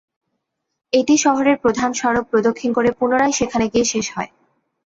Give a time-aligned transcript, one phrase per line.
[0.93, 4.31] এটি শহরের প্রধান সড়ক প্রদক্ষিণ করে পুনরায় সেখানে গিয়ে শেষ হয়।